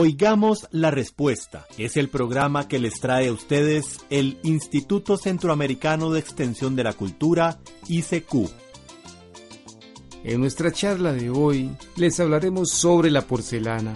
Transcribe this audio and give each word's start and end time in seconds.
Oigamos 0.00 0.66
la 0.70 0.90
respuesta. 0.90 1.66
Es 1.76 1.98
el 1.98 2.08
programa 2.08 2.68
que 2.68 2.78
les 2.78 3.00
trae 3.00 3.28
a 3.28 3.32
ustedes 3.34 3.98
el 4.08 4.38
Instituto 4.42 5.18
Centroamericano 5.18 6.10
de 6.10 6.20
Extensión 6.20 6.74
de 6.74 6.84
la 6.84 6.94
Cultura, 6.94 7.60
ICQ. 7.86 8.48
En 10.24 10.40
nuestra 10.40 10.72
charla 10.72 11.12
de 11.12 11.28
hoy 11.28 11.70
les 11.96 12.18
hablaremos 12.18 12.70
sobre 12.70 13.10
la 13.10 13.26
porcelana. 13.26 13.92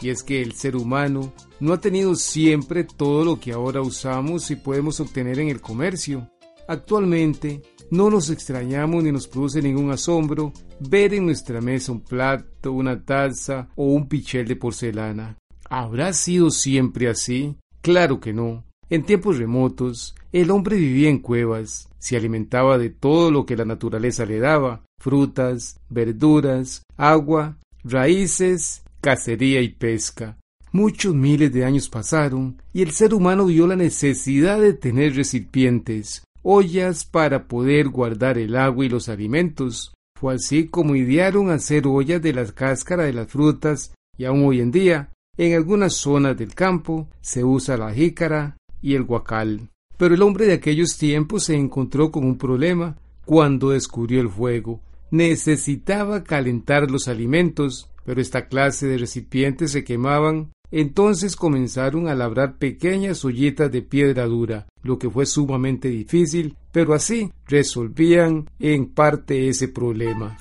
Y 0.00 0.10
es 0.10 0.22
que 0.22 0.42
el 0.42 0.52
ser 0.52 0.76
humano 0.76 1.32
no 1.58 1.72
ha 1.72 1.80
tenido 1.80 2.14
siempre 2.14 2.84
todo 2.84 3.24
lo 3.24 3.40
que 3.40 3.50
ahora 3.50 3.82
usamos 3.82 4.52
y 4.52 4.54
podemos 4.54 5.00
obtener 5.00 5.40
en 5.40 5.48
el 5.48 5.60
comercio. 5.60 6.30
Actualmente, 6.68 7.62
no 7.90 8.10
nos 8.10 8.30
extrañamos 8.30 9.02
ni 9.02 9.10
nos 9.10 9.26
produce 9.26 9.60
ningún 9.60 9.90
asombro 9.90 10.52
ver 10.78 11.14
en 11.14 11.26
nuestra 11.26 11.60
mesa 11.60 11.90
un 11.90 12.02
plato, 12.02 12.70
una 12.70 13.04
taza 13.04 13.70
o 13.74 13.86
un 13.86 14.08
pichel 14.08 14.46
de 14.46 14.54
porcelana. 14.54 15.36
¿Habrá 15.68 16.12
sido 16.12 16.50
siempre 16.50 17.08
así? 17.08 17.56
Claro 17.82 18.20
que 18.20 18.32
no. 18.32 18.64
En 18.90 19.04
tiempos 19.04 19.38
remotos, 19.38 20.14
el 20.32 20.50
hombre 20.50 20.76
vivía 20.76 21.10
en 21.10 21.18
cuevas, 21.18 21.88
se 21.98 22.16
alimentaba 22.16 22.78
de 22.78 22.90
todo 22.90 23.30
lo 23.30 23.44
que 23.44 23.56
la 23.56 23.66
naturaleza 23.66 24.24
le 24.24 24.38
daba, 24.38 24.82
frutas, 24.98 25.78
verduras, 25.90 26.82
agua, 26.96 27.58
raíces, 27.84 28.82
cacería 29.00 29.60
y 29.60 29.68
pesca. 29.68 30.38
Muchos 30.72 31.14
miles 31.14 31.52
de 31.52 31.64
años 31.64 31.88
pasaron 31.88 32.60
y 32.72 32.82
el 32.82 32.92
ser 32.92 33.14
humano 33.14 33.46
vio 33.46 33.66
la 33.66 33.76
necesidad 33.76 34.60
de 34.60 34.74
tener 34.74 35.16
recipientes, 35.16 36.24
ollas 36.42 37.04
para 37.04 37.46
poder 37.46 37.88
guardar 37.88 38.38
el 38.38 38.56
agua 38.56 38.84
y 38.84 38.88
los 38.88 39.08
alimentos. 39.08 39.94
Fue 40.18 40.34
así 40.34 40.66
como 40.66 40.96
idearon 40.96 41.50
hacer 41.50 41.86
ollas 41.86 42.20
de 42.22 42.32
las 42.32 42.52
cáscaras 42.52 43.06
de 43.06 43.12
las 43.12 43.28
frutas 43.28 43.94
y 44.16 44.24
aún 44.24 44.44
hoy 44.44 44.60
en 44.60 44.70
día, 44.70 45.10
en 45.38 45.54
algunas 45.54 45.94
zonas 45.94 46.36
del 46.36 46.54
campo, 46.54 47.08
se 47.22 47.42
usa 47.44 47.78
la 47.78 47.94
jícara 47.94 48.58
y 48.82 48.94
el 48.94 49.04
guacal. 49.04 49.70
Pero 49.96 50.14
el 50.14 50.22
hombre 50.22 50.46
de 50.46 50.52
aquellos 50.52 50.98
tiempos 50.98 51.44
se 51.44 51.56
encontró 51.56 52.10
con 52.10 52.24
un 52.24 52.36
problema 52.36 52.96
cuando 53.24 53.70
descubrió 53.70 54.20
el 54.20 54.28
fuego. 54.28 54.80
Necesitaba 55.10 56.22
calentar 56.22 56.90
los 56.90 57.08
alimentos, 57.08 57.90
pero 58.04 58.20
esta 58.20 58.48
clase 58.48 58.86
de 58.86 58.98
recipientes 58.98 59.72
se 59.72 59.84
quemaban 59.84 60.50
entonces 60.70 61.34
comenzaron 61.34 62.08
a 62.08 62.14
labrar 62.14 62.58
pequeñas 62.58 63.24
ollitas 63.24 63.72
de 63.72 63.82
piedra 63.82 64.26
dura, 64.26 64.66
lo 64.82 64.98
que 64.98 65.08
fue 65.08 65.24
sumamente 65.24 65.88
difícil, 65.88 66.56
pero 66.72 66.94
así 66.94 67.32
resolvían 67.46 68.50
en 68.58 68.92
parte 68.92 69.48
ese 69.48 69.68
problema. 69.68 70.36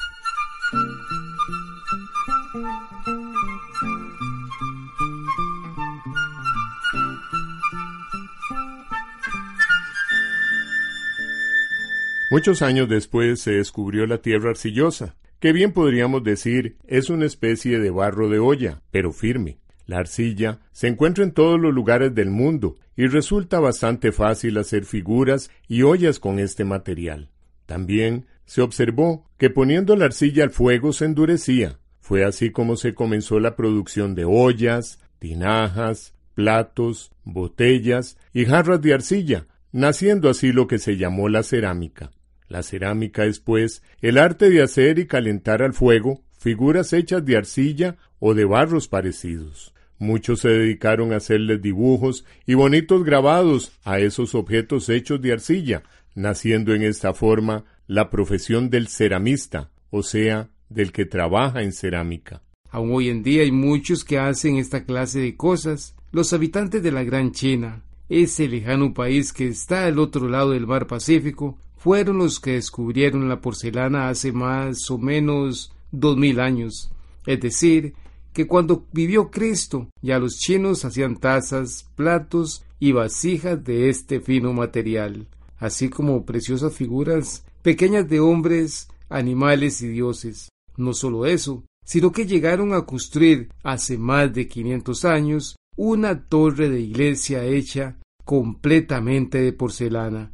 Muchos 12.30 12.62
años 12.62 12.90
después 12.90 13.40
se 13.40 13.52
descubrió 13.52 14.06
la 14.06 14.18
tierra 14.18 14.50
arcillosa, 14.50 15.16
que 15.40 15.54
bien 15.54 15.72
podríamos 15.72 16.26
decir 16.26 16.76
es 16.86 17.10
una 17.10 17.26
especie 17.26 17.80
de 17.80 17.90
barro 17.90 18.28
de 18.28 18.38
olla, 18.38 18.82
pero 18.92 19.14
firme. 19.14 19.60
La 19.86 20.00
arcilla 20.00 20.60
se 20.74 20.88
encuentra 20.88 21.24
en 21.24 21.32
todos 21.32 21.58
los 21.58 21.74
lugares 21.74 22.14
del 22.14 22.30
mundo 22.30 22.76
y 22.98 23.08
resulta 23.08 23.62
bastante 23.62 24.12
fácil 24.12 24.58
hacer 24.58 24.84
figuras 24.84 25.50
y 25.70 25.84
ollas 25.84 26.20
con 26.20 26.40
este 26.40 26.66
material. 26.66 27.30
También 27.66 28.26
se 28.46 28.62
observó 28.62 29.30
que 29.38 29.50
poniendo 29.50 29.96
la 29.96 30.06
arcilla 30.06 30.44
al 30.44 30.50
fuego 30.50 30.92
se 30.92 31.06
endurecía. 31.06 31.80
Fue 32.02 32.26
así 32.26 32.52
como 32.52 32.76
se 32.76 32.94
comenzó 32.94 33.40
la 33.40 33.56
producción 33.56 34.16
de 34.16 34.26
ollas, 34.26 35.00
tinajas, 35.20 36.14
platos, 36.34 37.12
botellas 37.24 38.18
y 38.34 38.44
jarras 38.44 38.82
de 38.82 38.94
arcilla, 38.94 39.48
naciendo 39.72 40.30
así 40.30 40.52
lo 40.52 40.68
que 40.68 40.78
se 40.78 40.98
llamó 40.98 41.30
la 41.30 41.44
cerámica. 41.44 42.12
La 42.48 42.64
cerámica 42.64 43.26
es, 43.26 43.40
pues, 43.40 43.84
el 44.02 44.18
arte 44.18 44.50
de 44.50 44.62
hacer 44.62 45.00
y 45.00 45.08
calentar 45.08 45.62
al 45.62 45.74
fuego 45.74 46.22
figuras 46.38 46.94
hechas 46.94 47.26
de 47.26 47.36
arcilla 47.36 47.98
o 48.20 48.34
de 48.34 48.46
barros 48.46 48.88
parecidos. 48.88 49.74
Muchos 50.00 50.42
se 50.42 50.50
dedicaron 50.50 51.12
a 51.12 51.18
hacerles 51.18 51.62
dibujos 51.62 52.24
y 52.46 52.54
bonitos 52.54 53.04
grabados 53.04 53.72
a 53.84 54.00
esos 54.00 54.36
objetos 54.36 54.90
hechos 54.90 55.22
de 55.22 55.34
arcilla, 55.34 55.84
naciendo 56.14 56.74
en 56.74 56.84
esta 56.84 57.14
forma 57.14 57.66
la 57.88 58.10
profesión 58.10 58.70
del 58.70 58.88
ceramista, 58.88 59.72
o 59.90 60.04
sea, 60.04 60.50
del 60.70 60.92
que 60.92 61.06
trabaja 61.06 61.64
en 61.64 61.74
cerámica. 61.74 62.44
Aún 62.70 62.92
hoy 62.94 63.10
en 63.10 63.24
día 63.24 63.42
hay 63.42 63.52
muchos 63.52 64.04
que 64.04 64.20
hacen 64.20 64.58
esta 64.58 64.84
clase 64.84 65.20
de 65.20 65.36
cosas. 65.36 65.96
Los 66.12 66.34
habitantes 66.34 66.84
de 66.84 66.92
la 66.92 67.04
Gran 67.04 67.32
China, 67.32 67.84
ese 68.10 68.48
lejano 68.48 68.94
país 68.94 69.34
que 69.34 69.48
está 69.48 69.86
al 69.86 70.00
otro 70.00 70.28
lado 70.28 70.52
del 70.52 70.68
mar 70.68 70.86
Pacífico, 70.86 71.58
fueron 71.78 72.18
los 72.18 72.40
que 72.40 72.54
descubrieron 72.54 73.30
la 73.30 73.42
porcelana 73.42 74.10
hace 74.10 74.32
más 74.32 74.90
o 74.90 74.98
menos 74.98 75.72
dos 75.92 76.18
mil 76.18 76.40
años, 76.40 76.92
es 77.26 77.40
decir, 77.40 77.94
que 78.34 78.46
cuando 78.46 78.86
vivió 78.92 79.32
Cristo 79.32 79.90
ya 80.02 80.20
los 80.20 80.38
chinos 80.38 80.86
hacían 80.86 81.18
tazas, 81.18 81.90
platos 81.96 82.64
y 82.80 82.92
vasijas 82.92 83.64
de 83.64 83.90
este 83.90 84.20
fino 84.20 84.54
material, 84.54 85.28
así 85.58 85.90
como 85.90 86.26
preciosas 86.26 86.74
figuras 86.74 87.44
pequeñas 87.64 88.08
de 88.08 88.20
hombres, 88.20 88.90
animales 89.10 89.82
y 89.82 89.88
dioses. 89.88 90.50
No 90.78 90.94
solo 90.94 91.26
eso, 91.26 91.64
sino 91.84 92.12
que 92.12 92.26
llegaron 92.26 92.74
a 92.74 92.86
construir 92.86 93.50
hace 93.64 93.98
más 93.98 94.34
de 94.34 94.48
500 94.48 95.06
años 95.06 95.56
una 95.76 96.28
torre 96.28 96.70
de 96.70 96.82
iglesia 96.82 97.44
hecha 97.44 97.98
completamente 98.24 99.42
de 99.42 99.54
porcelana. 99.54 100.32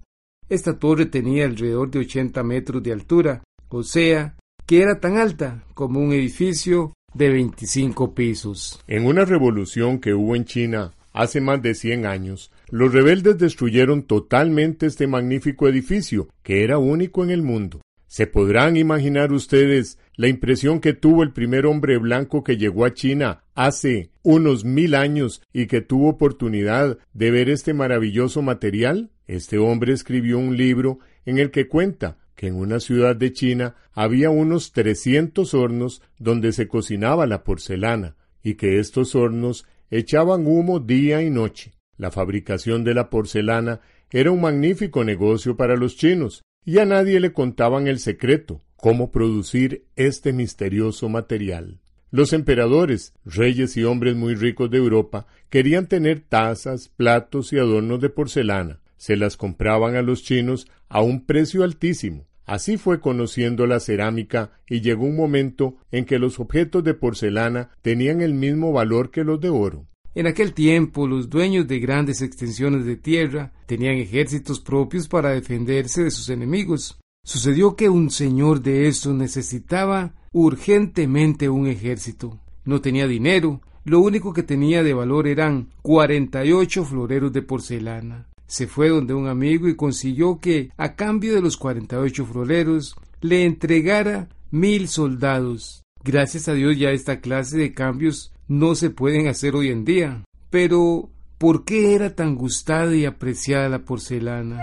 Esta 0.53 0.77
torre 0.77 1.07
tenía 1.07 1.45
alrededor 1.45 1.89
de 1.89 1.97
80 1.97 2.43
metros 2.43 2.83
de 2.83 2.91
altura, 2.91 3.41
o 3.69 3.81
sea, 3.81 4.37
que 4.67 4.83
era 4.83 4.99
tan 4.99 5.17
alta 5.17 5.63
como 5.73 5.99
un 5.99 6.13
edificio 6.13 6.93
de 7.11 7.29
25 7.29 8.13
pisos. 8.13 8.79
En 8.85 9.07
una 9.07 9.25
revolución 9.25 9.99
que 9.99 10.13
hubo 10.13 10.35
en 10.35 10.45
China 10.45 10.93
hace 11.11 11.41
más 11.41 11.59
de 11.63 11.73
100 11.73 12.05
años, 12.05 12.51
los 12.69 12.93
rebeldes 12.93 13.39
destruyeron 13.39 14.03
totalmente 14.03 14.85
este 14.85 15.07
magnífico 15.07 15.67
edificio, 15.67 16.29
que 16.43 16.63
era 16.63 16.77
único 16.77 17.23
en 17.23 17.31
el 17.31 17.41
mundo. 17.41 17.81
¿Se 18.05 18.27
podrán 18.27 18.77
imaginar 18.77 19.33
ustedes 19.33 19.97
la 20.15 20.27
impresión 20.27 20.79
que 20.79 20.93
tuvo 20.93 21.23
el 21.23 21.33
primer 21.33 21.65
hombre 21.65 21.97
blanco 21.97 22.43
que 22.43 22.57
llegó 22.57 22.85
a 22.85 22.93
China 22.93 23.43
hace 23.55 24.11
unos 24.21 24.63
mil 24.63 24.95
años 24.95 25.41
y 25.51 25.67
que 25.67 25.81
tuvo 25.81 26.09
oportunidad 26.09 26.97
de 27.13 27.31
ver 27.31 27.49
este 27.49 27.73
maravilloso 27.73 28.41
material? 28.41 29.11
Este 29.27 29.57
hombre 29.57 29.93
escribió 29.93 30.37
un 30.37 30.57
libro 30.57 30.99
en 31.25 31.39
el 31.39 31.51
que 31.51 31.67
cuenta 31.67 32.17
que 32.35 32.47
en 32.47 32.55
una 32.55 32.79
ciudad 32.79 33.15
de 33.15 33.31
China 33.31 33.75
había 33.93 34.29
unos 34.29 34.71
trescientos 34.71 35.53
hornos 35.53 36.01
donde 36.19 36.51
se 36.51 36.67
cocinaba 36.67 37.25
la 37.25 37.43
porcelana, 37.43 38.15
y 38.43 38.55
que 38.55 38.79
estos 38.79 39.15
hornos 39.15 39.65
echaban 39.89 40.45
humo 40.47 40.79
día 40.79 41.21
y 41.21 41.29
noche. 41.29 41.73
La 41.97 42.11
fabricación 42.11 42.83
de 42.83 42.93
la 42.93 43.09
porcelana 43.09 43.81
era 44.11 44.31
un 44.31 44.41
magnífico 44.41 45.03
negocio 45.03 45.55
para 45.55 45.75
los 45.75 45.95
chinos, 45.95 46.43
y 46.65 46.79
a 46.79 46.85
nadie 46.85 47.19
le 47.19 47.33
contaban 47.33 47.87
el 47.87 47.99
secreto, 47.99 48.61
cómo 48.83 49.13
producir 49.13 49.85
este 49.95 50.33
misterioso 50.33 51.07
material. 51.07 51.79
Los 52.11 52.33
emperadores, 52.33 53.13
reyes 53.23 53.77
y 53.77 53.85
hombres 53.85 54.13
muy 54.17 54.35
ricos 54.35 54.69
de 54.69 54.77
Europa 54.77 55.25
querían 55.49 55.87
tener 55.87 56.19
tazas, 56.19 56.89
platos 56.89 57.53
y 57.53 57.59
adornos 57.59 58.01
de 58.01 58.09
porcelana. 58.09 58.81
Se 58.97 59.15
las 59.15 59.37
compraban 59.37 59.95
a 59.95 60.01
los 60.01 60.21
chinos 60.21 60.67
a 60.89 61.01
un 61.01 61.25
precio 61.25 61.63
altísimo. 61.63 62.27
Así 62.45 62.75
fue 62.75 62.99
conociendo 62.99 63.67
la 63.67 63.79
cerámica 63.79 64.51
y 64.67 64.81
llegó 64.81 65.05
un 65.05 65.15
momento 65.15 65.77
en 65.89 66.03
que 66.03 66.19
los 66.19 66.41
objetos 66.41 66.83
de 66.83 66.93
porcelana 66.93 67.69
tenían 67.81 68.19
el 68.19 68.33
mismo 68.33 68.73
valor 68.73 69.11
que 69.11 69.23
los 69.23 69.39
de 69.39 69.47
oro. 69.47 69.87
En 70.13 70.27
aquel 70.27 70.53
tiempo 70.53 71.07
los 71.07 71.29
dueños 71.29 71.69
de 71.69 71.79
grandes 71.79 72.21
extensiones 72.21 72.85
de 72.85 72.97
tierra 72.97 73.53
tenían 73.65 73.95
ejércitos 73.95 74.59
propios 74.59 75.07
para 75.07 75.29
defenderse 75.29 76.03
de 76.03 76.11
sus 76.11 76.27
enemigos. 76.27 76.99
Sucedió 77.25 77.77
que 77.77 77.89
un 77.89 78.09
señor 78.09 78.61
de 78.61 78.87
estos 78.87 79.15
necesitaba 79.15 80.13
urgentemente 80.33 81.47
un 81.47 81.67
ejército. 81.67 82.39
No 82.65 82.81
tenía 82.81 83.07
dinero, 83.07 83.61
lo 83.85 84.01
único 84.01 84.33
que 84.33 84.43
tenía 84.43 84.83
de 84.83 84.93
valor 84.93 85.27
eran 85.27 85.69
cuarenta 85.81 86.43
y 86.43 86.51
ocho 86.51 86.83
floreros 86.83 87.31
de 87.31 87.41
porcelana. 87.41 88.27
Se 88.45 88.67
fue 88.67 88.89
donde 88.89 89.13
un 89.13 89.27
amigo 89.27 89.69
y 89.69 89.75
consiguió 89.75 90.39
que, 90.39 90.69
a 90.75 90.95
cambio 90.95 91.33
de 91.33 91.41
los 91.41 91.55
cuarenta 91.55 91.95
y 91.95 91.99
ocho 91.99 92.25
floreros, 92.25 92.95
le 93.21 93.45
entregara 93.45 94.27
mil 94.51 94.89
soldados. 94.89 95.83
Gracias 96.03 96.49
a 96.49 96.53
Dios 96.53 96.77
ya 96.77 96.91
esta 96.91 97.21
clase 97.21 97.57
de 97.57 97.73
cambios 97.73 98.33
no 98.49 98.75
se 98.75 98.89
pueden 98.89 99.27
hacer 99.27 99.55
hoy 99.55 99.69
en 99.69 99.85
día. 99.85 100.25
Pero, 100.49 101.09
¿por 101.37 101.63
qué 101.63 101.95
era 101.95 102.15
tan 102.15 102.35
gustada 102.35 102.93
y 102.93 103.05
apreciada 103.05 103.69
la 103.69 103.85
porcelana? 103.85 104.59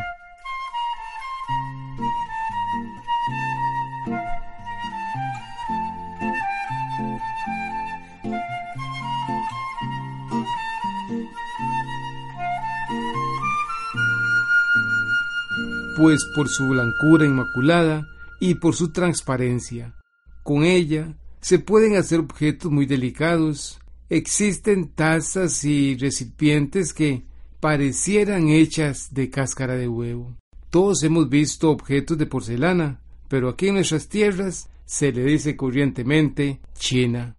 Pues 16.01 16.25
por 16.35 16.49
su 16.49 16.67
blancura 16.67 17.27
inmaculada 17.27 18.09
y 18.41 18.55
por 18.55 18.75
su 18.75 18.91
transparencia. 18.91 19.95
Con 20.43 20.65
ella 20.65 21.15
se 21.43 21.59
pueden 21.59 21.97
hacer 21.97 22.21
objetos 22.21 22.73
muy 22.73 22.87
delicados. 22.87 23.79
Existen 24.09 24.89
tazas 24.89 25.63
y 25.63 25.99
recipientes 25.99 26.95
que 26.95 27.25
parecieran 27.61 28.49
hechas 28.49 29.13
de 29.13 29.29
cáscara 29.29 29.77
de 29.77 29.89
huevo. 29.89 30.39
Todos 30.71 31.03
hemos 31.03 31.29
visto 31.29 31.71
objetos 31.71 32.17
de 32.17 32.25
porcelana, 32.25 33.03
pero 33.29 33.51
aquí 33.51 33.69
en 33.69 33.75
nuestras 33.75 34.09
tierras 34.09 34.71
se 34.87 35.13
le 35.13 35.23
dice 35.23 35.55
corrientemente 35.55 36.61
china. 36.79 37.37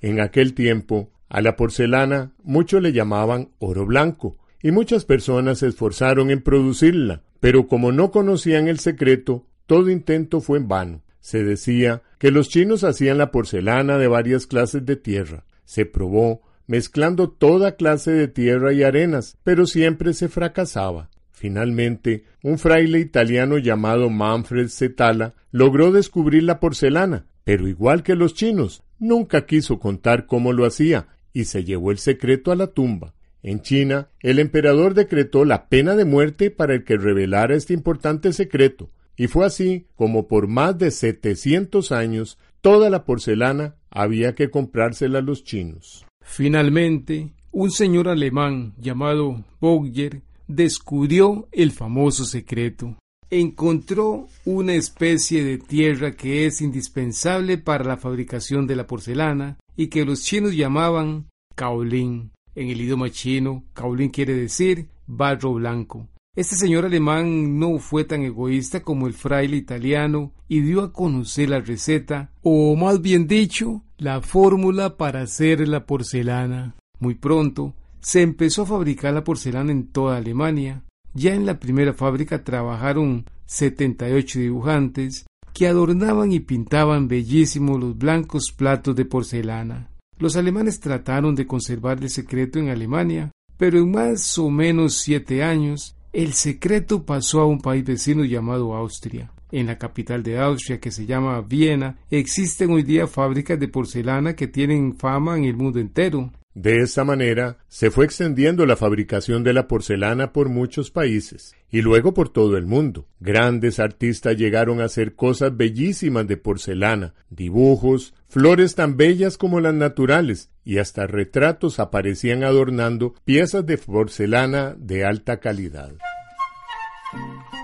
En 0.00 0.20
aquel 0.20 0.54
tiempo, 0.54 1.10
a 1.28 1.42
la 1.42 1.56
porcelana 1.56 2.32
muchos 2.42 2.80
le 2.80 2.92
llamaban 2.92 3.50
oro 3.58 3.84
blanco, 3.84 4.38
y 4.62 4.70
muchas 4.70 5.04
personas 5.04 5.58
se 5.58 5.68
esforzaron 5.68 6.30
en 6.30 6.42
producirla, 6.42 7.22
pero 7.40 7.66
como 7.66 7.92
no 7.92 8.10
conocían 8.10 8.68
el 8.68 8.78
secreto, 8.78 9.46
todo 9.66 9.90
intento 9.90 10.40
fue 10.40 10.58
en 10.58 10.68
vano. 10.68 11.02
Se 11.20 11.44
decía 11.44 12.02
que 12.18 12.30
los 12.30 12.48
chinos 12.48 12.84
hacían 12.84 13.18
la 13.18 13.30
porcelana 13.30 13.98
de 13.98 14.08
varias 14.08 14.46
clases 14.46 14.86
de 14.86 14.96
tierra. 14.96 15.44
Se 15.64 15.84
probó, 15.84 16.42
mezclando 16.66 17.30
toda 17.30 17.76
clase 17.76 18.12
de 18.12 18.28
tierra 18.28 18.72
y 18.72 18.82
arenas, 18.82 19.36
pero 19.44 19.66
siempre 19.66 20.14
se 20.14 20.28
fracasaba. 20.28 21.10
Finalmente, 21.32 22.24
un 22.42 22.58
fraile 22.58 22.98
italiano 22.98 23.58
llamado 23.58 24.10
Manfred 24.10 24.68
Zetala 24.68 25.34
logró 25.52 25.92
descubrir 25.92 26.42
la 26.42 26.60
porcelana, 26.60 27.26
pero 27.44 27.68
igual 27.68 28.02
que 28.02 28.14
los 28.14 28.34
chinos, 28.34 28.82
nunca 28.98 29.46
quiso 29.46 29.78
contar 29.78 30.26
cómo 30.26 30.52
lo 30.52 30.66
hacía 30.66 31.08
y 31.32 31.44
se 31.44 31.64
llevó 31.64 31.90
el 31.90 31.98
secreto 31.98 32.50
a 32.50 32.56
la 32.56 32.66
tumba. 32.68 33.14
En 33.42 33.62
China, 33.62 34.08
el 34.20 34.38
emperador 34.38 34.94
decretó 34.94 35.44
la 35.44 35.68
pena 35.68 35.94
de 35.94 36.04
muerte 36.04 36.50
para 36.50 36.74
el 36.74 36.84
que 36.84 36.96
revelara 36.96 37.54
este 37.54 37.74
importante 37.74 38.32
secreto, 38.32 38.90
y 39.16 39.26
fue 39.28 39.46
así 39.46 39.86
como 39.96 40.28
por 40.28 40.48
más 40.48 40.78
de 40.78 40.90
700 40.90 41.92
años 41.92 42.38
toda 42.60 42.90
la 42.90 43.04
porcelana 43.04 43.76
había 43.90 44.34
que 44.34 44.50
comprársela 44.50 45.20
a 45.20 45.22
los 45.22 45.44
chinos. 45.44 46.06
Finalmente, 46.22 47.32
un 47.52 47.70
señor 47.70 48.08
alemán 48.08 48.74
llamado 48.78 49.44
Bogger 49.60 50.22
descubrió 50.46 51.48
el 51.52 51.72
famoso 51.72 52.24
secreto. 52.24 52.96
Encontró 53.30 54.26
una 54.44 54.74
especie 54.74 55.44
de 55.44 55.58
tierra 55.58 56.12
que 56.12 56.46
es 56.46 56.60
indispensable 56.60 57.58
para 57.58 57.84
la 57.84 57.96
fabricación 57.96 58.66
de 58.66 58.76
la 58.76 58.86
porcelana 58.86 59.58
y 59.76 59.88
que 59.88 60.04
los 60.04 60.22
chinos 60.22 60.54
llamaban 60.54 61.28
kaolin. 61.54 62.30
En 62.58 62.70
el 62.70 62.80
idioma 62.80 63.08
chino, 63.08 63.62
Kaolin 63.72 64.10
quiere 64.10 64.34
decir 64.34 64.88
barro 65.06 65.54
blanco. 65.54 66.08
Este 66.34 66.56
señor 66.56 66.84
alemán 66.84 67.56
no 67.56 67.78
fue 67.78 68.02
tan 68.02 68.24
egoísta 68.24 68.82
como 68.82 69.06
el 69.06 69.14
fraile 69.14 69.56
italiano 69.56 70.32
y 70.48 70.62
dio 70.62 70.82
a 70.82 70.92
conocer 70.92 71.50
la 71.50 71.60
receta, 71.60 72.32
o 72.42 72.74
más 72.74 73.00
bien 73.00 73.28
dicho, 73.28 73.84
la 73.96 74.22
fórmula 74.22 74.96
para 74.96 75.20
hacer 75.22 75.68
la 75.68 75.86
porcelana. 75.86 76.74
Muy 76.98 77.14
pronto 77.14 77.74
se 78.00 78.22
empezó 78.22 78.62
a 78.62 78.66
fabricar 78.66 79.14
la 79.14 79.22
porcelana 79.22 79.70
en 79.70 79.92
toda 79.92 80.16
Alemania. 80.16 80.82
Ya 81.14 81.34
en 81.34 81.46
la 81.46 81.60
primera 81.60 81.94
fábrica 81.94 82.42
trabajaron 82.42 83.24
78 83.46 84.40
dibujantes 84.40 85.26
que 85.54 85.68
adornaban 85.68 86.32
y 86.32 86.40
pintaban 86.40 87.06
bellísimos 87.06 87.78
los 87.78 87.96
blancos 87.96 88.52
platos 88.56 88.96
de 88.96 89.04
porcelana. 89.04 89.90
Los 90.18 90.34
alemanes 90.36 90.80
trataron 90.80 91.36
de 91.36 91.46
conservar 91.46 92.02
el 92.02 92.10
secreto 92.10 92.58
en 92.58 92.70
Alemania, 92.70 93.30
pero 93.56 93.78
en 93.78 93.90
más 93.90 94.36
o 94.38 94.50
menos 94.50 94.94
siete 94.94 95.44
años 95.44 95.94
el 96.12 96.32
secreto 96.32 97.04
pasó 97.04 97.40
a 97.40 97.46
un 97.46 97.60
país 97.60 97.84
vecino 97.84 98.24
llamado 98.24 98.74
Austria. 98.74 99.30
En 99.52 99.66
la 99.66 99.78
capital 99.78 100.22
de 100.22 100.38
Austria, 100.38 100.80
que 100.80 100.90
se 100.90 101.06
llama 101.06 101.40
Viena, 101.40 101.96
existen 102.10 102.70
hoy 102.70 102.82
día 102.82 103.06
fábricas 103.06 103.60
de 103.60 103.68
porcelana 103.68 104.34
que 104.34 104.48
tienen 104.48 104.96
fama 104.96 105.38
en 105.38 105.44
el 105.44 105.56
mundo 105.56 105.78
entero. 105.78 106.32
De 106.58 106.80
esta 106.80 107.04
manera 107.04 107.58
se 107.68 107.92
fue 107.92 108.04
extendiendo 108.04 108.66
la 108.66 108.74
fabricación 108.74 109.44
de 109.44 109.52
la 109.52 109.68
porcelana 109.68 110.32
por 110.32 110.48
muchos 110.48 110.90
países 110.90 111.54
y 111.70 111.82
luego 111.82 112.14
por 112.14 112.30
todo 112.30 112.56
el 112.56 112.66
mundo. 112.66 113.06
Grandes 113.20 113.78
artistas 113.78 114.36
llegaron 114.36 114.80
a 114.80 114.86
hacer 114.86 115.14
cosas 115.14 115.56
bellísimas 115.56 116.26
de 116.26 116.36
porcelana, 116.36 117.14
dibujos, 117.30 118.12
flores 118.26 118.74
tan 118.74 118.96
bellas 118.96 119.38
como 119.38 119.60
las 119.60 119.72
naturales 119.72 120.50
y 120.64 120.78
hasta 120.78 121.06
retratos 121.06 121.78
aparecían 121.78 122.42
adornando 122.42 123.14
piezas 123.24 123.64
de 123.64 123.78
porcelana 123.78 124.74
de 124.76 125.04
alta 125.04 125.38
calidad. 125.38 125.92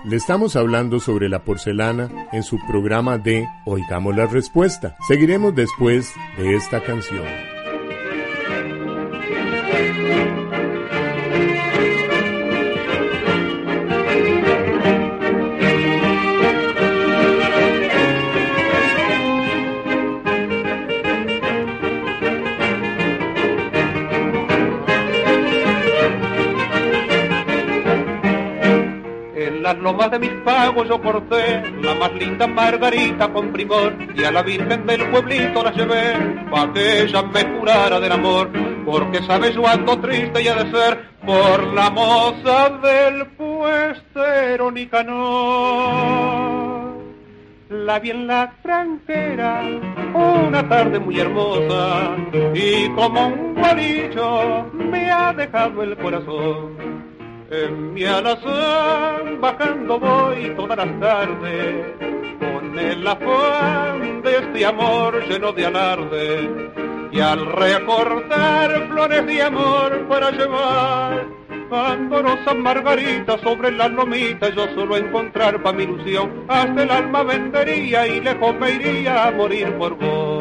Le 0.05 0.15
estamos 0.15 0.55
hablando 0.55 1.01
sobre 1.01 1.27
la 1.27 1.43
porcelana 1.43 2.29
en 2.31 2.43
su 2.43 2.57
programa 2.65 3.17
de 3.17 3.45
Oigamos 3.65 4.15
la 4.15 4.27
Respuesta. 4.27 4.95
Seguiremos 5.05 5.53
después 5.53 6.13
de 6.37 6.55
esta 6.55 6.81
canción. 6.81 7.54
Pagos 30.85 30.89
yo 30.89 31.01
corté 31.01 31.63
la 31.81 31.95
más 31.95 32.13
linda 32.13 32.47
margarita 32.47 33.31
con 33.31 33.51
primor 33.51 33.95
y 34.15 34.23
a 34.23 34.31
la 34.31 34.41
virgen 34.41 34.85
del 34.85 35.09
pueblito 35.09 35.63
la 35.63 35.71
llevé 35.71 36.13
pa' 36.49 36.71
que 36.73 37.03
ella 37.03 37.23
me 37.23 37.57
curara 37.57 37.99
del 37.99 38.11
amor 38.11 38.49
porque 38.85 39.21
sabes 39.23 39.55
yo 39.55 39.67
ando 39.67 39.99
triste 39.99 40.41
y 40.41 40.47
ha 40.47 40.63
de 40.63 40.71
ser 40.71 41.09
por 41.25 41.73
la 41.73 41.89
moza 41.89 42.69
del 42.69 43.25
puestero 43.29 44.71
Nicanor. 44.71 45.15
La 47.69 47.97
vi 47.99 48.11
en 48.11 48.27
la 48.27 48.53
tranquera 48.61 49.63
una 50.13 50.69
tarde 50.69 50.99
muy 50.99 51.19
hermosa 51.19 52.15
y 52.53 52.87
como 52.89 53.27
un 53.27 53.55
guarillo 53.55 54.71
me 54.73 55.11
ha 55.11 55.33
dejado 55.33 55.81
el 55.81 55.97
corazón 55.97 56.95
en 57.49 57.93
mi 57.93 58.03
alazán 58.03 59.39
bajando 59.39 59.99
voy 59.99 60.53
todas 60.55 60.77
las 60.77 60.99
tardes 60.99 61.85
con 62.39 62.79
el 62.79 63.07
afán 63.07 64.21
de 64.21 64.37
este 64.37 64.65
amor 64.65 65.23
lleno 65.27 65.51
de 65.51 65.65
alarde 65.65 66.49
y 67.11 67.19
al 67.19 67.45
recortar 67.45 68.87
flores 68.89 69.25
de 69.25 69.41
amor 69.41 70.07
para 70.07 70.31
llevar 70.31 71.45
Andorosas 71.71 72.55
margaritas 72.55 73.41
sobre 73.41 73.71
las 73.71 73.91
lomitas, 73.91 74.53
yo 74.55 74.67
solo 74.75 74.97
encontrar 74.97 75.61
pa' 75.63 75.73
mi 75.73 75.83
ilusión, 75.83 76.45
hasta 76.47 76.83
el 76.83 76.91
alma 76.91 77.23
vendería 77.23 78.07
y 78.07 78.21
lejos 78.21 78.55
me 78.59 78.71
iría 78.71 79.27
a 79.27 79.31
morir 79.31 79.73
por 79.77 79.95
vos. 79.97 80.34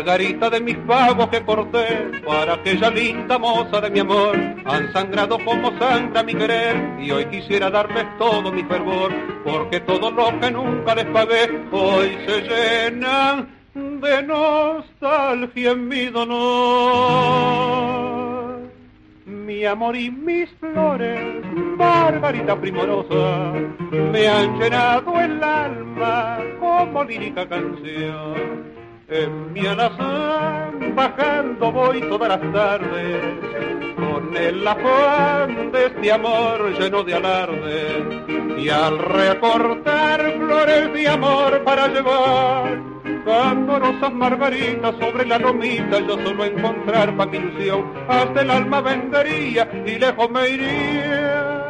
Margarita 0.00 0.48
de 0.48 0.60
mis 0.60 0.78
pagos 0.78 1.28
que 1.28 1.44
corté 1.44 2.10
para 2.26 2.54
aquella 2.54 2.88
linda 2.88 3.38
moza 3.38 3.82
de 3.82 3.90
mi 3.90 3.98
amor, 3.98 4.34
han 4.64 4.90
sangrado 4.94 5.38
como 5.44 5.78
sangra 5.78 6.22
mi 6.22 6.34
querer 6.34 6.98
y 6.98 7.10
hoy 7.10 7.26
quisiera 7.26 7.68
darles 7.68 8.06
todo 8.16 8.50
mi 8.50 8.62
fervor, 8.62 9.12
porque 9.44 9.80
todo 9.80 10.10
lo 10.10 10.40
que 10.40 10.50
nunca 10.50 10.94
les 10.94 11.04
pagué 11.04 11.50
hoy 11.70 12.16
se 12.26 12.40
llenan 12.40 13.50
de 13.74 14.22
nostalgia 14.22 15.72
en 15.72 15.86
mi 15.86 16.06
dolor. 16.06 16.30
Mi 19.26 19.66
amor 19.66 19.96
y 19.96 20.10
mis 20.10 20.48
flores, 20.52 21.44
Margarita 21.76 22.58
primorosa, 22.58 23.52
me 23.90 24.26
han 24.26 24.58
llenado 24.58 25.20
el 25.20 25.44
alma 25.44 26.38
como 26.58 27.04
lírica 27.04 27.46
canción 27.46 28.79
en 29.10 29.52
mi 29.52 29.66
alazán 29.66 30.94
bajando 30.94 31.72
voy 31.72 32.00
todas 32.02 32.28
las 32.28 32.52
tardes 32.52 33.94
con 33.96 34.36
el 34.36 34.66
afán 34.66 35.72
de 35.72 35.86
este 35.86 36.12
amor 36.12 36.78
lleno 36.78 37.02
de 37.02 37.14
alarde 37.14 38.60
y 38.62 38.68
al 38.68 38.98
recortar 38.98 40.36
flores 40.38 40.92
de 40.92 41.08
amor 41.08 41.64
para 41.64 41.88
llevar 41.88 42.90
rosas 43.80 44.12
margaritas 44.12 44.94
sobre 44.98 45.26
la 45.26 45.38
lomita 45.38 45.98
yo 46.00 46.16
solo 46.24 46.44
encontrar 46.44 47.16
pa' 47.16 47.26
mi 47.26 47.38
ilusión 47.38 47.92
hasta 48.08 48.42
el 48.42 48.50
alma 48.50 48.80
vendería 48.80 49.68
y 49.86 49.98
lejos 49.98 50.30
me 50.30 50.48
iría 50.48 51.60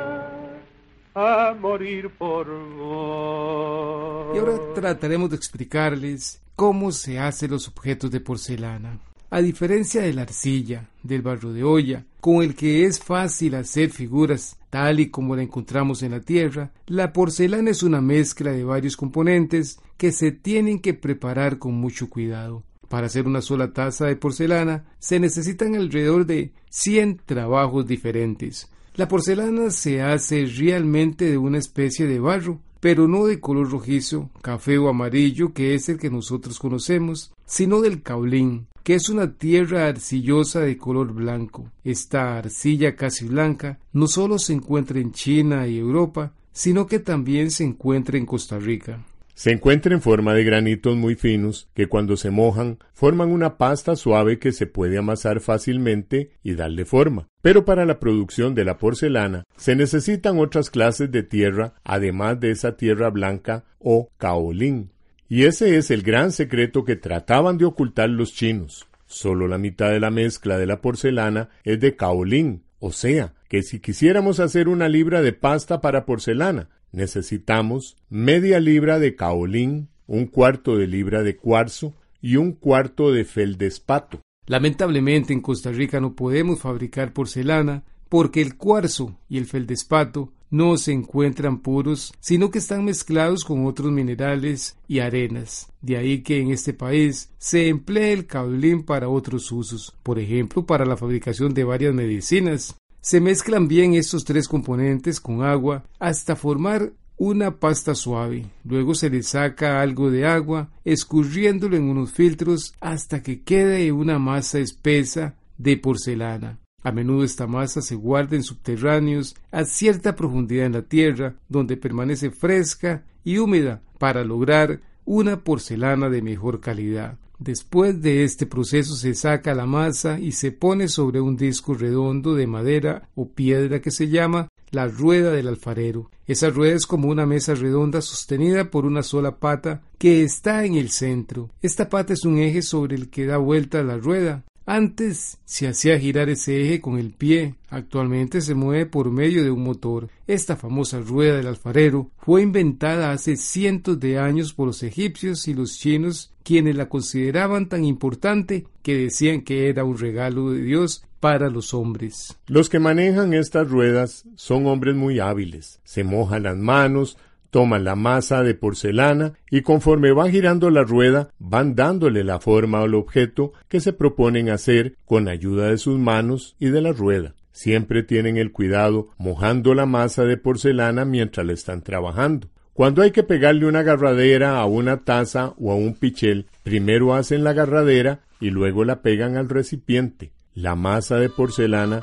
a 1.15 1.55
morir 1.61 2.11
por 2.11 2.47
vos. 2.77 4.37
Y 4.37 4.39
ahora 4.39 4.59
trataremos 4.75 5.29
de 5.31 5.37
explicarles 5.37 6.41
cómo 6.61 6.93
se 6.93 7.19
hacen 7.19 7.52
los 7.52 7.69
objetos 7.69 8.11
de 8.11 8.21
porcelana. 8.21 9.00
A 9.31 9.40
diferencia 9.40 10.02
de 10.02 10.12
la 10.12 10.23
arcilla, 10.23 10.90
del 11.02 11.23
barro 11.23 11.55
de 11.55 11.64
olla, 11.64 12.05
con 12.21 12.43
el 12.43 12.55
que 12.55 12.85
es 12.85 13.00
fácil 13.00 13.55
hacer 13.55 13.88
figuras 13.88 14.59
tal 14.69 15.00
y 15.00 15.09
como 15.09 15.35
la 15.35 15.43
encontramos 15.43 16.02
en 16.02 16.11
la 16.11 16.21
tierra, 16.21 16.71
la 16.87 17.14
porcelana 17.14 17.71
es 17.71 17.83
una 17.83 18.02
mezcla 18.02 18.52
de 18.52 18.62
varios 18.62 18.99
componentes 18.99 19.81
que 19.97 20.12
se 20.12 20.33
tienen 20.33 20.81
que 20.81 20.93
preparar 20.93 21.57
con 21.57 21.76
mucho 21.76 22.11
cuidado. 22.11 22.62
Para 22.90 23.07
hacer 23.07 23.26
una 23.26 23.40
sola 23.40 23.73
taza 23.73 24.05
de 24.05 24.17
porcelana 24.17 24.85
se 24.99 25.19
necesitan 25.19 25.75
alrededor 25.76 26.26
de 26.26 26.52
100 26.69 27.23
trabajos 27.25 27.87
diferentes. 27.87 28.71
La 28.97 29.09
porcelana 29.09 29.71
se 29.71 30.02
hace 30.02 30.45
realmente 30.45 31.25
de 31.25 31.38
una 31.38 31.57
especie 31.57 32.07
de 32.07 32.21
barro 32.21 32.61
pero 32.81 33.07
no 33.07 33.27
de 33.27 33.41
color 33.41 33.71
rojizo, 33.71 34.31
café 34.43 34.79
o 34.79 34.89
amarillo, 34.89 35.53
que 35.53 35.75
es 35.75 35.89
el 35.89 35.99
que 35.99 36.11
nosotros 36.11 36.59
conocemos, 36.59 37.33
sino 37.45 37.81
del 37.83 38.03
caulín, 38.03 38.67
que 38.83 38.95
es 38.95 39.09
una 39.09 39.35
tierra 39.35 39.87
arcillosa 39.87 40.61
de 40.61 40.79
color 40.79 41.13
blanco. 41.13 41.71
Esta 41.85 42.39
arcilla 42.39 42.97
casi 42.97 43.27
blanca 43.27 43.79
no 43.93 44.07
solo 44.07 44.39
se 44.39 44.55
encuentra 44.55 44.99
en 44.99 45.13
China 45.13 45.67
y 45.67 45.79
Europa, 45.79 46.33
sino 46.53 46.87
que 46.87 46.99
también 46.99 47.51
se 47.51 47.65
encuentra 47.65 48.19
en 48.19 48.27
Costa 48.27 48.59
Rica. 48.59 49.05
Se 49.41 49.51
encuentra 49.51 49.95
en 49.95 50.03
forma 50.03 50.35
de 50.35 50.45
granitos 50.45 50.97
muy 50.97 51.15
finos 51.15 51.71
que 51.73 51.87
cuando 51.87 52.19
se 52.19 52.31
mojan 52.31 52.77
forman 52.93 53.31
una 53.31 53.57
pasta 53.57 53.97
suave 53.97 54.39
que 54.39 54.53
se 54.53 54.67
puede 54.67 54.99
amasar 54.99 55.41
fácilmente 55.41 56.33
y 56.43 56.57
darle 56.57 56.85
forma. 56.85 57.27
Pero 57.41 57.65
para 57.65 57.87
la 57.87 57.99
producción 58.01 58.55
de 58.55 58.67
la 58.67 58.77
porcelana 58.77 59.45
se 59.57 59.75
necesitan 59.77 60.39
otras 60.39 60.69
clases 60.69 61.11
de 61.11 61.23
tierra 61.23 61.73
además 61.85 62.39
de 62.39 62.51
esa 62.51 62.77
tierra 62.77 63.09
blanca 63.09 63.65
o 63.79 64.11
kaolín. 64.19 64.93
Y 65.27 65.45
ese 65.45 65.79
es 65.79 65.91
el 65.91 66.03
gran 66.03 66.33
secreto 66.33 66.85
que 66.85 66.97
trataban 66.97 67.57
de 67.57 67.65
ocultar 67.65 68.11
los 68.11 68.35
chinos. 68.35 68.89
Solo 69.07 69.49
la 69.49 69.57
mitad 69.57 69.89
de 69.89 70.01
la 70.01 70.11
mezcla 70.11 70.59
de 70.59 70.67
la 70.67 70.83
porcelana 70.83 71.49
es 71.65 71.81
de 71.81 71.97
kaolín, 71.97 72.65
o 72.79 72.93
sea, 72.93 73.33
que 73.49 73.63
si 73.63 73.81
quisiéramos 73.81 74.39
hacer 74.39 74.69
una 74.69 74.91
libra 74.91 75.23
de 75.23 75.33
pasta 75.33 75.81
para 75.81 76.05
porcelana, 76.05 76.69
necesitamos 76.93 77.97
media 78.09 78.61
libra 78.61 78.99
de 78.99 79.15
caolín, 79.15 79.89
un 80.07 80.27
cuarto 80.27 80.77
de 80.77 80.87
libra 80.87 81.23
de 81.23 81.37
cuarzo 81.37 81.95
y 82.21 82.37
un 82.37 82.53
cuarto 82.53 83.13
de 83.13 83.25
feldespato. 83.25 84.21
Lamentablemente 84.47 85.33
en 85.33 85.41
Costa 85.41 85.71
Rica 85.71 86.01
no 86.01 86.15
podemos 86.15 86.61
fabricar 86.61 87.13
porcelana 87.13 87.85
porque 88.09 88.43
el 88.43 88.57
cuarzo 88.57 89.17
y 89.29 89.39
el 89.39 89.47
feldespato 89.47 90.33
no 90.51 90.77
se 90.77 90.93
encuentran 90.93 91.61
puros, 91.61 92.13
sino 92.19 92.51
que 92.51 92.59
están 92.59 92.85
mezclados 92.85 93.45
con 93.45 93.67
otros 93.67 93.93
minerales 93.93 94.77
y 94.89 94.99
arenas. 94.99 95.73
De 95.81 95.97
ahí 95.97 96.23
que 96.23 96.41
en 96.41 96.51
este 96.51 96.75
país 96.75 97.31
se 97.39 97.69
emplea 97.69 98.11
el 98.11 98.27
caolín 98.27 98.83
para 98.83 99.09
otros 99.09 99.51
usos, 99.53 99.95
por 100.03 100.19
ejemplo, 100.19 100.67
para 100.67 100.85
la 100.85 100.97
fabricación 100.97 101.55
de 101.55 101.65
varias 101.65 101.95
medicinas, 101.95 102.77
se 103.00 103.21
mezclan 103.21 103.69
bien 103.69 103.95
estos 103.95 104.25
tres 104.25 104.47
componentes 104.47 105.21
con 105.21 105.42
agua 105.42 105.85
hasta 105.99 106.37
formar 106.37 106.92
una 107.16 107.59
pasta 107.59 107.95
suave. 107.95 108.47
Luego 108.64 108.95
se 108.95 109.11
le 109.11 109.23
saca 109.23 109.83
algo 109.83 110.11
de 110.11 110.26
agua, 110.26 110.71
escurriéndolo 110.85 111.76
en 111.76 111.85
unos 111.85 112.12
filtros 112.12 112.75
hasta 112.80 113.23
que 113.23 113.42
quede 113.42 113.92
una 113.92 114.19
masa 114.19 114.59
espesa 114.59 115.35
de 115.59 115.76
porcelana. 115.76 116.59
A 116.83 116.92
menudo 116.92 117.25
esta 117.25 117.47
masa 117.47 117.83
se 117.83 117.95
guarda 117.95 118.37
en 118.37 118.42
subterráneos 118.42 119.37
a 119.50 119.64
cierta 119.64 120.16
profundidad 120.16 120.64
en 120.64 120.73
la 120.73 120.83
tierra, 120.83 121.35
donde 121.49 121.76
permanece 121.76 122.30
fresca 122.30 123.04
y 123.23 123.37
húmeda 123.37 123.83
para 123.99 124.25
lograr 124.25 124.80
una 125.04 125.45
porcelana 125.45 126.09
de 126.09 126.23
mejor 126.23 126.61
calidad. 126.61 127.19
Después 127.41 128.03
de 128.03 128.23
este 128.23 128.45
proceso 128.45 128.95
se 128.95 129.15
saca 129.15 129.55
la 129.55 129.65
masa 129.65 130.21
y 130.21 130.33
se 130.33 130.53
pone 130.53 130.89
sobre 130.89 131.23
un 131.23 131.39
disco 131.39 131.73
redondo 131.73 132.35
de 132.35 132.47
madera 132.47 133.09
o 133.15 133.31
piedra 133.31 133.81
que 133.81 133.91
se 133.91 134.09
llama 134.09 134.49
la 134.71 134.87
rueda 134.87 135.33
del 135.33 135.49
alfarero. 135.49 136.11
Esa 136.27 136.51
rueda 136.51 136.77
es 136.77 136.87
como 136.87 137.09
una 137.09 137.25
mesa 137.25 137.55
redonda 137.55 138.03
sostenida 138.03 138.71
por 138.71 138.85
una 138.85 139.03
sola 139.03 139.39
pata 139.39 139.81
que 139.97 140.23
está 140.23 140.67
en 140.67 140.75
el 140.75 140.91
centro. 140.91 141.49
Esta 141.63 141.89
pata 141.89 142.13
es 142.13 142.27
un 142.27 142.39
eje 142.39 142.61
sobre 142.61 142.95
el 142.95 143.09
que 143.09 143.25
da 143.25 143.39
vuelta 143.39 143.83
la 143.83 143.97
rueda. 143.97 144.45
Antes 144.67 145.39
se 145.47 145.67
hacía 145.67 145.99
girar 145.99 146.29
ese 146.29 146.63
eje 146.63 146.81
con 146.81 146.99
el 146.99 147.11
pie, 147.11 147.55
actualmente 147.71 148.41
se 148.43 148.55
mueve 148.55 148.87
por 148.87 149.11
medio 149.11 149.43
de 149.43 149.51
un 149.51 149.65
motor. 149.65 150.11
Esta 150.27 150.57
famosa 150.57 151.01
rueda 151.01 151.39
del 151.39 151.49
alfarero 151.49 152.11
fue 152.19 152.43
inventada 152.43 153.11
hace 153.11 153.37
cientos 153.37 153.99
de 153.99 154.19
años 154.19 154.53
por 154.53 154.69
los 154.69 154.83
egipcios 154.83 155.49
y 155.49 155.55
los 155.55 155.77
chinos, 155.79 156.30
quienes 156.43 156.77
la 156.77 156.89
consideraban 156.89 157.69
tan 157.69 157.85
importante 157.85 158.67
que 158.83 158.97
decían 158.97 159.43
que 159.43 159.69
era 159.69 159.85
un 159.85 159.99
regalo 159.99 160.51
de 160.51 160.63
Dios 160.63 161.05
para 161.21 161.51
los 161.51 161.75
hombres. 161.75 162.39
Los 162.47 162.69
que 162.69 162.79
manejan 162.79 163.35
estas 163.35 163.69
ruedas 163.69 164.25
son 164.37 164.67
hombres 164.67 164.97
muy 164.97 165.21
hábiles. 165.21 165.81
Se 165.85 166.03
mojan 166.03 166.45
las 166.45 166.57
manos, 166.57 167.19
toman 167.51 167.85
la 167.85 167.97
masa 167.97 168.43
de 168.43 168.55
porcelana 168.55 169.35
y 169.51 169.63
conforme 169.63 170.13
va 170.13 170.31
girando 170.31 170.71
la 170.71 170.83
rueda 170.83 171.31
van 171.39 171.75
dándole 171.75 172.25
la 172.25 172.41
forma 172.41 172.81
al 172.81 172.95
objeto 172.95 173.53
que 173.69 173.81
se 173.81 173.93
proponen 173.93 174.49
hacer 174.49 174.97
con 175.05 175.29
ayuda 175.29 175.69
de 175.69 175.79
sus 175.79 175.99
manos 175.99 176.57
y 176.59 176.69
de 176.71 176.81
la 176.81 176.93
rueda. 176.93 177.35
Siempre 177.53 178.03
tienen 178.03 178.39
el 178.39 178.53
cuidado 178.53 179.09
mojando 179.19 179.75
la 179.75 179.85
masa 179.85 180.25
de 180.25 180.37
porcelana 180.37 181.05
mientras 181.05 181.45
la 181.45 181.53
están 181.53 181.83
trabajando. 181.83 182.49
Cuando 182.81 183.03
hay 183.03 183.11
que 183.11 183.23
pegarle 183.23 183.67
una 183.67 183.81
agarradera 183.81 184.59
a 184.59 184.65
una 184.65 185.05
taza 185.05 185.53
o 185.59 185.71
a 185.71 185.75
un 185.75 185.93
pichel, 185.93 186.47
primero 186.63 187.15
hacen 187.15 187.45
la 187.45 187.51
agarradera 187.51 188.21
y 188.41 188.49
luego 188.49 188.87
la 188.87 189.03
pegan 189.03 189.37
al 189.37 189.51
recipiente. 189.51 190.33
La 190.55 190.77
masa 190.77 191.17
de 191.17 191.29
porcelana 191.29 192.01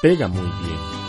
pega 0.00 0.28
muy 0.28 0.46
bien. 0.64 0.99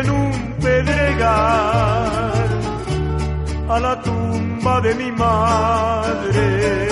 En 0.00 0.10
un 0.10 0.32
pedregal 0.62 2.32
a 3.68 3.80
la 3.86 4.00
tumba 4.02 4.80
de 4.80 4.94
mi 4.94 5.10
madre. 5.12 6.88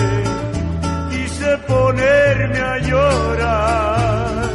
Quise 1.11 1.51
ponerme 1.73 2.61
a 2.73 2.79
llorar 2.79 4.51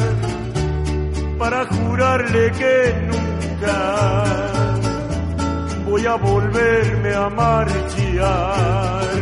para 1.39 1.65
jurarle 1.65 2.51
que 2.60 2.77
nunca 3.12 3.79
voy 5.88 6.05
a 6.05 6.15
volverme 6.15 7.13
a 7.13 7.29
marchar. 7.29 9.13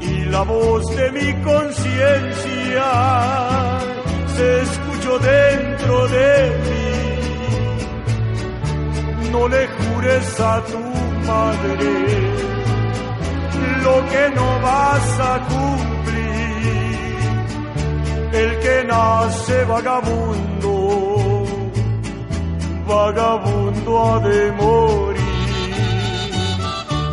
Y 0.00 0.24
la 0.34 0.42
voz 0.42 0.84
de 0.96 1.06
mi 1.18 1.28
conciencia 1.42 2.90
se 4.34 4.62
escuchó 4.62 5.18
dentro 5.18 6.08
de 6.08 6.30
mí. 6.64 6.79
No 9.32 9.46
le 9.48 9.68
jures 9.68 10.40
a 10.40 10.62
tu 10.70 10.80
madre 11.26 12.40
lo 13.84 13.96
que 14.12 14.24
no 14.36 14.48
vas 14.60 15.20
a 15.20 15.34
cumplir. 15.50 16.68
El 18.32 18.50
que 18.60 18.76
nace 18.84 19.64
vagabundo, 19.64 20.74
vagabundo 22.86 23.90
ha 24.04 24.20
de 24.20 24.52
morir. 24.52 25.20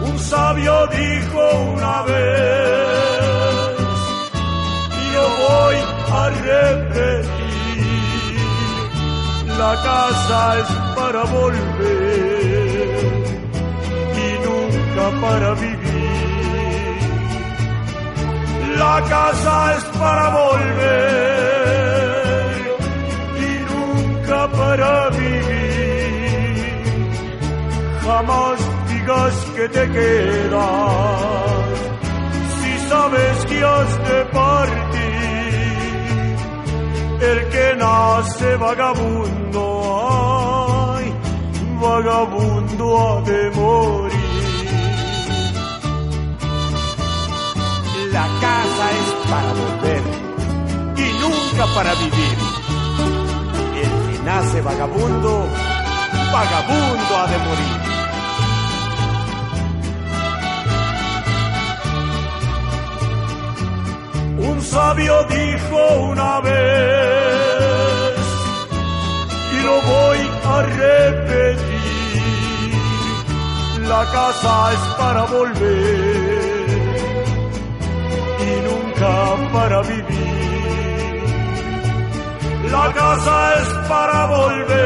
Un 0.10 0.16
sabio 0.20 0.88
dijo 0.88 1.42
una 1.74 1.96
vez, 2.04 3.78
yo 5.14 5.26
voy 5.46 5.78
a 6.20 6.24
repetir, 6.50 7.28
la 9.58 9.74
casa 9.90 10.40
es 10.60 10.70
para 10.96 11.22
volver 11.24 11.97
para 14.98 15.54
vivir. 15.54 16.98
La 18.78 19.02
casa 19.08 19.76
es 19.78 19.84
para 20.00 20.30
volver 20.30 21.18
y 23.48 23.52
nunca 23.72 24.40
para 24.60 25.10
vivir. 25.10 26.58
Jamás 28.06 28.60
digas 28.90 29.36
que 29.56 29.66
te 29.70 29.84
quedas 29.92 31.78
si 32.58 32.72
sabes 32.90 33.46
que 33.46 33.64
has 33.64 33.92
de 34.10 34.20
partir. 34.40 34.98
El 37.30 37.40
que 37.50 37.76
nace 37.78 38.56
vagabundo, 38.58 39.64
ay, 40.96 41.06
vagabundo 41.82 42.86
ha 43.00 43.22
de 43.22 43.52
morir. 43.52 44.17
La 48.18 48.28
casa 48.42 48.86
es 49.02 49.10
para 49.30 49.52
volver 49.62 50.04
y 50.98 51.08
nunca 51.22 51.64
para 51.76 51.92
vivir. 51.94 52.38
El 53.84 53.92
que 54.08 54.18
nace 54.24 54.60
vagabundo, 54.62 55.34
vagabundo 56.34 57.12
ha 57.16 57.28
de 57.34 57.38
morir. 57.48 57.80
Un 64.50 64.58
sabio 64.64 65.16
dijo 65.26 65.80
una 66.10 66.40
vez, 66.40 68.18
y 69.54 69.58
lo 69.68 69.76
voy 69.92 70.22
a 70.54 70.56
repetir, 70.82 71.68
la 73.88 74.04
casa 74.12 74.74
es 74.74 74.84
para 74.98 75.22
volver 75.26 76.07
para 79.00 79.82
vivir. 79.84 81.24
La 82.72 82.92
casa 82.94 83.54
es 83.62 83.68
para 83.88 84.26
volver 84.26 84.78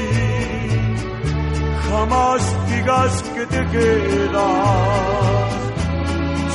Jamás 1.89 2.41
digas 2.69 3.23
que 3.35 3.45
te 3.45 3.67
quedas 3.67 4.39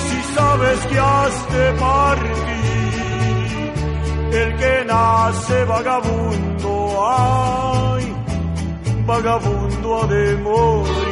si 0.05 0.19
sabes 0.35 0.79
que 0.87 0.99
has 0.99 1.53
de 1.53 1.73
partir. 1.73 2.47
El 4.33 4.57
que 4.57 4.85
nace 4.87 5.65
vagabundo, 5.65 6.71
ay, 7.07 8.05
vagabundo 9.07 10.03
ha 10.03 10.07
de 10.07 10.37
morir. 10.39 11.06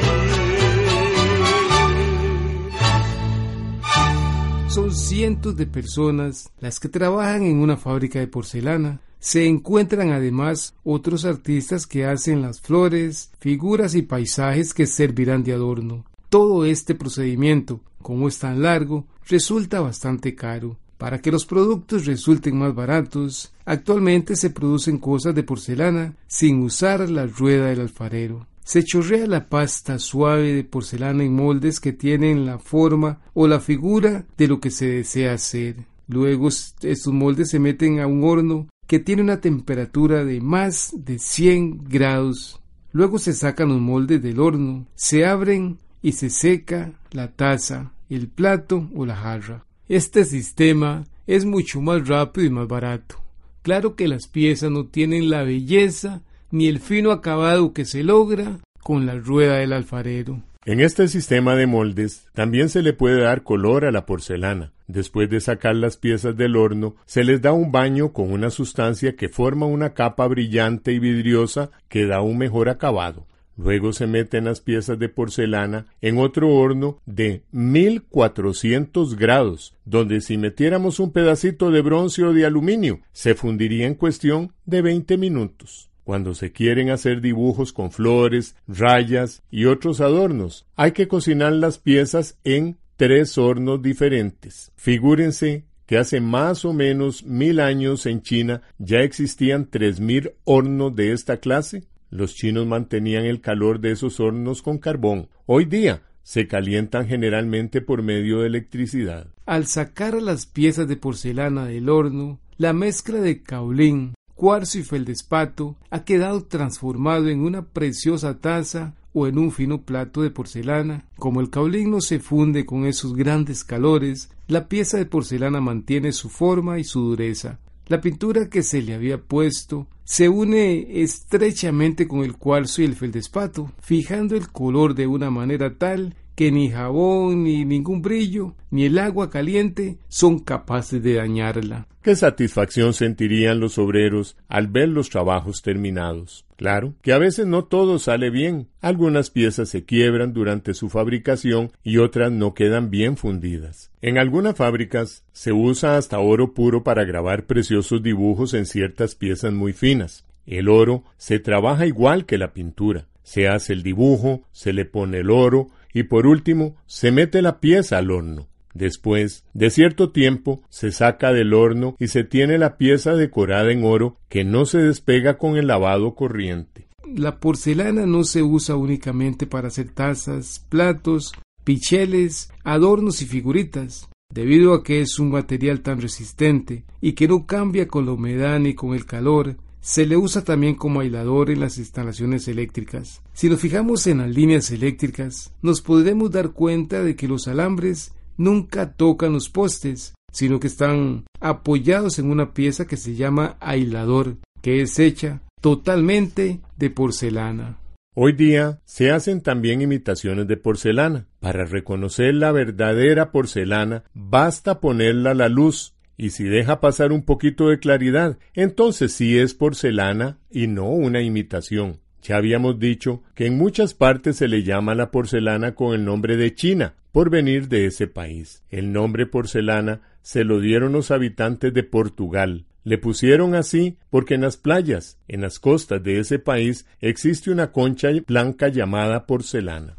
Son 4.74 4.92
cientos 4.92 5.56
de 5.56 5.68
personas 5.68 6.50
las 6.58 6.80
que 6.80 6.88
trabajan 6.88 7.44
en 7.44 7.60
una 7.60 7.76
fábrica 7.76 8.18
de 8.18 8.26
porcelana. 8.26 9.00
Se 9.20 9.46
encuentran 9.46 10.10
además 10.10 10.74
otros 10.82 11.24
artistas 11.24 11.86
que 11.86 12.06
hacen 12.06 12.42
las 12.42 12.60
flores, 12.60 13.30
figuras 13.38 13.94
y 13.94 14.02
paisajes 14.02 14.74
que 14.74 14.88
servirán 14.88 15.44
de 15.44 15.52
adorno. 15.52 16.04
Todo 16.28 16.64
este 16.64 16.96
procedimiento, 16.96 17.82
como 18.02 18.26
es 18.26 18.40
tan 18.40 18.62
largo, 18.62 19.06
resulta 19.28 19.78
bastante 19.78 20.34
caro. 20.34 20.76
Para 20.98 21.20
que 21.20 21.30
los 21.30 21.46
productos 21.46 22.04
resulten 22.06 22.58
más 22.58 22.74
baratos, 22.74 23.52
actualmente 23.64 24.34
se 24.34 24.50
producen 24.50 24.98
cosas 24.98 25.36
de 25.36 25.44
porcelana 25.44 26.16
sin 26.26 26.64
usar 26.64 27.08
la 27.08 27.26
rueda 27.26 27.66
del 27.66 27.82
alfarero. 27.82 28.48
Se 28.64 28.82
chorrea 28.82 29.26
la 29.26 29.50
pasta 29.50 29.98
suave 29.98 30.54
de 30.54 30.64
porcelana 30.64 31.22
en 31.22 31.34
moldes 31.34 31.80
que 31.80 31.92
tienen 31.92 32.46
la 32.46 32.58
forma 32.58 33.20
o 33.34 33.46
la 33.46 33.60
figura 33.60 34.24
de 34.38 34.48
lo 34.48 34.58
que 34.58 34.70
se 34.70 34.86
desea 34.86 35.34
hacer. 35.34 35.84
Luego 36.08 36.48
estos 36.48 37.12
moldes 37.12 37.50
se 37.50 37.58
meten 37.58 38.00
a 38.00 38.06
un 38.06 38.24
horno 38.24 38.66
que 38.86 38.98
tiene 38.98 39.20
una 39.20 39.42
temperatura 39.42 40.24
de 40.24 40.40
más 40.40 40.92
de 40.96 41.18
100 41.18 41.84
grados. 41.84 42.58
Luego 42.92 43.18
se 43.18 43.34
sacan 43.34 43.68
los 43.68 43.80
moldes 43.80 44.22
del 44.22 44.40
horno, 44.40 44.86
se 44.94 45.26
abren 45.26 45.78
y 46.00 46.12
se 46.12 46.30
seca 46.30 46.92
la 47.10 47.32
taza, 47.32 47.92
el 48.08 48.28
plato 48.28 48.88
o 48.94 49.04
la 49.04 49.16
jarra. 49.16 49.66
Este 49.88 50.24
sistema 50.24 51.04
es 51.26 51.44
mucho 51.44 51.82
más 51.82 52.08
rápido 52.08 52.46
y 52.46 52.50
más 52.50 52.66
barato. 52.66 53.16
Claro 53.60 53.94
que 53.94 54.08
las 54.08 54.26
piezas 54.26 54.70
no 54.70 54.86
tienen 54.86 55.28
la 55.28 55.42
belleza 55.42 56.22
ni 56.54 56.68
el 56.68 56.78
fino 56.78 57.10
acabado 57.10 57.72
que 57.72 57.84
se 57.84 58.04
logra 58.04 58.60
con 58.80 59.06
la 59.06 59.16
rueda 59.16 59.56
del 59.56 59.72
alfarero. 59.72 60.40
En 60.64 60.78
este 60.78 61.08
sistema 61.08 61.56
de 61.56 61.66
moldes 61.66 62.28
también 62.32 62.68
se 62.68 62.80
le 62.80 62.92
puede 62.92 63.22
dar 63.22 63.42
color 63.42 63.84
a 63.84 63.90
la 63.90 64.06
porcelana. 64.06 64.70
Después 64.86 65.28
de 65.28 65.40
sacar 65.40 65.74
las 65.74 65.96
piezas 65.96 66.36
del 66.36 66.54
horno, 66.54 66.94
se 67.06 67.24
les 67.24 67.42
da 67.42 67.52
un 67.52 67.72
baño 67.72 68.12
con 68.12 68.30
una 68.30 68.50
sustancia 68.50 69.16
que 69.16 69.28
forma 69.28 69.66
una 69.66 69.94
capa 69.94 70.28
brillante 70.28 70.92
y 70.92 71.00
vidriosa 71.00 71.72
que 71.88 72.06
da 72.06 72.20
un 72.20 72.38
mejor 72.38 72.68
acabado. 72.68 73.26
Luego 73.56 73.92
se 73.92 74.06
meten 74.06 74.44
las 74.44 74.60
piezas 74.60 74.96
de 74.96 75.08
porcelana 75.08 75.86
en 76.02 76.18
otro 76.18 76.50
horno 76.50 77.00
de 77.04 77.42
1400 77.50 79.16
grados, 79.16 79.74
donde 79.84 80.20
si 80.20 80.38
metiéramos 80.38 81.00
un 81.00 81.10
pedacito 81.10 81.72
de 81.72 81.82
bronce 81.82 82.22
o 82.22 82.32
de 82.32 82.46
aluminio, 82.46 83.00
se 83.12 83.34
fundiría 83.34 83.88
en 83.88 83.94
cuestión 83.94 84.52
de 84.66 84.82
20 84.82 85.18
minutos. 85.18 85.90
Cuando 86.04 86.34
se 86.34 86.52
quieren 86.52 86.90
hacer 86.90 87.20
dibujos 87.22 87.72
con 87.72 87.90
flores, 87.90 88.56
rayas 88.68 89.42
y 89.50 89.64
otros 89.64 90.00
adornos, 90.00 90.66
hay 90.76 90.92
que 90.92 91.08
cocinar 91.08 91.54
las 91.54 91.78
piezas 91.78 92.38
en 92.44 92.76
tres 92.96 93.38
hornos 93.38 93.82
diferentes. 93.82 94.70
Figúrense 94.76 95.64
que 95.86 95.98
hace 95.98 96.20
más 96.20 96.64
o 96.64 96.72
menos 96.72 97.24
mil 97.24 97.58
años 97.58 98.06
en 98.06 98.22
China 98.22 98.62
ya 98.78 99.00
existían 99.00 99.66
tres 99.70 100.00
mil 100.00 100.32
hornos 100.44 100.94
de 100.94 101.12
esta 101.12 101.38
clase. 101.38 101.84
Los 102.10 102.34
chinos 102.34 102.66
mantenían 102.66 103.24
el 103.24 103.40
calor 103.40 103.80
de 103.80 103.92
esos 103.92 104.20
hornos 104.20 104.62
con 104.62 104.78
carbón. 104.78 105.28
Hoy 105.46 105.64
día 105.64 106.02
se 106.22 106.46
calientan 106.46 107.06
generalmente 107.06 107.80
por 107.80 108.02
medio 108.02 108.40
de 108.40 108.46
electricidad. 108.46 109.28
Al 109.46 109.66
sacar 109.66 110.20
las 110.22 110.46
piezas 110.46 110.88
de 110.88 110.96
porcelana 110.96 111.66
del 111.66 111.88
horno, 111.88 112.40
la 112.56 112.72
mezcla 112.72 113.20
de 113.20 113.42
caolín, 113.42 114.14
cuarzo 114.34 114.78
y 114.78 114.82
feldespato 114.82 115.76
ha 115.90 116.04
quedado 116.04 116.44
transformado 116.44 117.28
en 117.28 117.40
una 117.40 117.62
preciosa 117.62 118.38
taza 118.38 118.94
o 119.12 119.26
en 119.26 119.38
un 119.38 119.52
fino 119.52 119.82
plato 119.82 120.22
de 120.22 120.30
porcelana. 120.30 121.06
Como 121.16 121.40
el 121.40 121.50
caolín 121.50 121.90
no 121.90 122.00
se 122.00 122.18
funde 122.18 122.66
con 122.66 122.84
esos 122.84 123.14
grandes 123.14 123.64
calores, 123.64 124.30
la 124.48 124.68
pieza 124.68 124.98
de 124.98 125.06
porcelana 125.06 125.60
mantiene 125.60 126.12
su 126.12 126.28
forma 126.28 126.78
y 126.78 126.84
su 126.84 127.00
dureza. 127.00 127.60
La 127.86 128.00
pintura 128.00 128.48
que 128.48 128.62
se 128.62 128.82
le 128.82 128.94
había 128.94 129.22
puesto 129.22 129.86
se 130.04 130.28
une 130.28 131.02
estrechamente 131.02 132.08
con 132.08 132.20
el 132.20 132.36
cuarzo 132.36 132.82
y 132.82 132.86
el 132.86 132.94
feldespato, 132.94 133.72
fijando 133.80 134.36
el 134.36 134.48
color 134.48 134.94
de 134.94 135.06
una 135.06 135.30
manera 135.30 135.78
tal 135.78 136.16
que 136.34 136.50
ni 136.50 136.70
jabón, 136.70 137.44
ni 137.44 137.64
ningún 137.64 138.02
brillo, 138.02 138.54
ni 138.70 138.84
el 138.84 138.98
agua 138.98 139.30
caliente 139.30 139.98
son 140.08 140.38
capaces 140.38 141.02
de 141.02 141.14
dañarla. 141.14 141.86
¿Qué 142.02 142.16
satisfacción 142.16 142.92
sentirían 142.92 143.60
los 143.60 143.78
obreros 143.78 144.36
al 144.48 144.66
ver 144.66 144.90
los 144.90 145.08
trabajos 145.08 145.62
terminados? 145.62 146.44
Claro, 146.56 146.94
que 147.00 147.14
a 147.14 147.18
veces 147.18 147.46
no 147.46 147.64
todo 147.64 147.98
sale 147.98 148.28
bien. 148.28 148.68
Algunas 148.82 149.30
piezas 149.30 149.70
se 149.70 149.84
quiebran 149.84 150.34
durante 150.34 150.74
su 150.74 150.90
fabricación 150.90 151.72
y 151.82 151.96
otras 151.96 152.30
no 152.30 152.52
quedan 152.52 152.90
bien 152.90 153.16
fundidas. 153.16 153.90
En 154.02 154.18
algunas 154.18 154.54
fábricas 154.54 155.24
se 155.32 155.52
usa 155.52 155.96
hasta 155.96 156.18
oro 156.18 156.52
puro 156.52 156.84
para 156.84 157.04
grabar 157.04 157.46
preciosos 157.46 158.02
dibujos 158.02 158.52
en 158.52 158.66
ciertas 158.66 159.14
piezas 159.14 159.54
muy 159.54 159.72
finas. 159.72 160.26
El 160.46 160.68
oro 160.68 161.04
se 161.16 161.38
trabaja 161.38 161.86
igual 161.86 162.26
que 162.26 162.36
la 162.36 162.52
pintura. 162.52 163.06
Se 163.22 163.48
hace 163.48 163.72
el 163.72 163.82
dibujo, 163.82 164.42
se 164.52 164.74
le 164.74 164.84
pone 164.84 165.20
el 165.20 165.30
oro 165.30 165.68
y 165.94 166.02
por 166.02 166.26
último 166.26 166.76
se 166.86 167.12
mete 167.12 167.40
la 167.40 167.60
pieza 167.60 167.96
al 167.96 168.10
horno. 168.10 168.48
Después 168.74 169.44
de 169.54 169.70
cierto 169.70 170.10
tiempo 170.10 170.60
se 170.68 170.90
saca 170.90 171.32
del 171.32 171.54
horno 171.54 171.94
y 172.00 172.08
se 172.08 172.24
tiene 172.24 172.58
la 172.58 172.76
pieza 172.76 173.14
decorada 173.14 173.70
en 173.70 173.84
oro 173.84 174.16
que 174.28 174.44
no 174.44 174.66
se 174.66 174.78
despega 174.78 175.38
con 175.38 175.56
el 175.56 175.68
lavado 175.68 176.16
corriente. 176.16 176.88
La 177.06 177.38
porcelana 177.38 178.04
no 178.04 178.24
se 178.24 178.42
usa 178.42 178.74
únicamente 178.74 179.46
para 179.46 179.68
hacer 179.68 179.90
tazas, 179.90 180.66
platos, 180.68 181.32
picheles, 181.62 182.50
adornos 182.64 183.22
y 183.22 183.26
figuritas, 183.26 184.08
debido 184.32 184.74
a 184.74 184.82
que 184.82 185.00
es 185.00 185.20
un 185.20 185.30
material 185.30 185.80
tan 185.80 186.00
resistente 186.00 186.84
y 187.00 187.12
que 187.12 187.28
no 187.28 187.46
cambia 187.46 187.86
con 187.86 188.06
la 188.06 188.12
humedad 188.12 188.58
ni 188.58 188.74
con 188.74 188.94
el 188.94 189.06
calor, 189.06 189.56
se 189.84 190.06
le 190.06 190.16
usa 190.16 190.42
también 190.42 190.76
como 190.76 191.00
aislador 191.00 191.50
en 191.50 191.60
las 191.60 191.76
instalaciones 191.76 192.48
eléctricas. 192.48 193.20
Si 193.34 193.50
nos 193.50 193.60
fijamos 193.60 194.06
en 194.06 194.18
las 194.18 194.30
líneas 194.30 194.70
eléctricas, 194.70 195.52
nos 195.60 195.82
podremos 195.82 196.30
dar 196.30 196.52
cuenta 196.52 197.02
de 197.02 197.16
que 197.16 197.28
los 197.28 197.48
alambres 197.48 198.14
nunca 198.38 198.94
tocan 198.94 199.34
los 199.34 199.50
postes, 199.50 200.14
sino 200.32 200.58
que 200.58 200.68
están 200.68 201.24
apoyados 201.38 202.18
en 202.18 202.30
una 202.30 202.54
pieza 202.54 202.86
que 202.86 202.96
se 202.96 203.14
llama 203.14 203.58
aislador, 203.60 204.38
que 204.62 204.80
es 204.80 204.98
hecha 204.98 205.42
totalmente 205.60 206.60
de 206.78 206.88
porcelana. 206.88 207.78
Hoy 208.16 208.32
día 208.32 208.80
se 208.86 209.10
hacen 209.10 209.42
también 209.42 209.82
imitaciones 209.82 210.48
de 210.48 210.56
porcelana. 210.56 211.26
Para 211.40 211.66
reconocer 211.66 212.32
la 212.34 212.52
verdadera 212.52 213.32
porcelana 213.32 214.04
basta 214.14 214.80
ponerla 214.80 215.32
a 215.32 215.34
la 215.34 215.50
luz 215.50 215.93
y 216.16 216.30
si 216.30 216.44
deja 216.44 216.80
pasar 216.80 217.12
un 217.12 217.24
poquito 217.24 217.68
de 217.68 217.78
claridad, 217.78 218.38
entonces 218.54 219.12
sí 219.12 219.38
es 219.38 219.54
porcelana 219.54 220.38
y 220.50 220.66
no 220.66 220.88
una 220.88 221.20
imitación. 221.20 222.00
Ya 222.22 222.36
habíamos 222.36 222.78
dicho 222.78 223.22
que 223.34 223.46
en 223.46 223.58
muchas 223.58 223.94
partes 223.94 224.36
se 224.36 224.48
le 224.48 224.62
llama 224.62 224.94
la 224.94 225.10
porcelana 225.10 225.74
con 225.74 225.94
el 225.94 226.04
nombre 226.04 226.36
de 226.36 226.54
China, 226.54 226.94
por 227.12 227.30
venir 227.30 227.68
de 227.68 227.86
ese 227.86 228.08
país. 228.08 228.64
El 228.70 228.92
nombre 228.92 229.26
porcelana 229.26 230.00
se 230.22 230.42
lo 230.42 230.58
dieron 230.58 230.92
los 230.92 231.10
habitantes 231.10 231.72
de 231.72 231.84
Portugal. 231.84 232.64
Le 232.82 232.98
pusieron 232.98 233.54
así 233.54 233.98
porque 234.10 234.34
en 234.34 234.40
las 234.40 234.56
playas, 234.56 235.18
en 235.28 235.42
las 235.42 235.58
costas 235.60 236.02
de 236.02 236.18
ese 236.18 236.38
país, 236.38 236.86
existe 237.00 237.50
una 237.50 237.72
concha 237.72 238.08
blanca 238.26 238.68
llamada 238.68 239.26
porcelana. 239.26 239.96